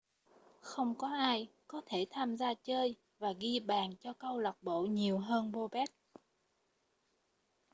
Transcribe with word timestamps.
không 0.59 0.95
có 0.95 1.07
ai 1.07 1.49
có 1.67 1.81
thể 1.85 2.05
tham 2.09 2.37
gia 2.37 2.53
chơi 2.53 2.95
và 3.19 3.33
ghi 3.39 3.59
bàn 3.59 3.95
cho 3.99 4.13
câu 4.13 4.39
lạc 4.39 4.57
bộ 4.61 4.81
nhiều 4.85 5.19
hơn 5.19 5.51
bobek 5.51 5.89